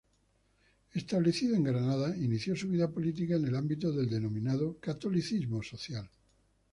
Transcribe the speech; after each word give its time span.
Establecido 0.95 1.55
en 1.55 1.63
Granada, 1.63 2.15
inició 2.17 2.55
su 2.55 2.67
vida 2.69 2.89
política 2.89 3.35
en 3.35 3.45
el 3.45 3.55
ámbito 3.55 3.91
del 3.91 4.09
denominado 4.09 4.79
catolicismo 4.79 5.61
social. 5.61 6.09